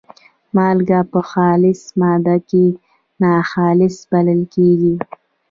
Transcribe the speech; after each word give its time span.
مالګه 0.55 0.99
په 1.11 1.19
خالصه 1.29 1.87
ماده 1.99 2.37
کې 2.49 2.65
ناخالصه 3.21 4.03
بلل 4.11 4.41
کیږي. 4.53 4.93